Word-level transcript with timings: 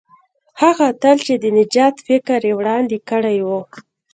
هغه 0.61 0.83
اتل 0.91 1.17
چې 1.25 1.33
د 1.43 1.45
نجات 1.57 1.95
فکر 2.07 2.39
یې 2.47 2.53
وړاندې 2.59 2.97
کړی 3.09 3.37
وو. 3.47 3.59